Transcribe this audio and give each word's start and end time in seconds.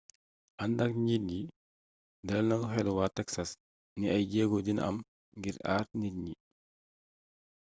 andak 0.63 0.91
njiit 1.05 1.23
yi 1.31 1.39
dalal 2.27 2.47
na 2.61 2.69
xélu 2.71 2.91
wa 2.99 3.07
texas 3.17 3.49
ni 3.97 4.05
ay 4.15 4.23
jéego 4.31 4.57
dina 4.65 4.81
am 4.89 4.97
ngir 5.39 5.57
aar 5.73 5.85
nit 5.99 6.15
yi 6.25 6.33